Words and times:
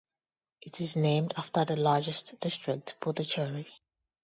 It 0.63 0.81
is 0.81 0.95
named 0.95 1.35
after 1.37 1.63
the 1.63 1.75
largest 1.75 2.39
district, 2.39 2.95
Puducherry. 2.99 3.67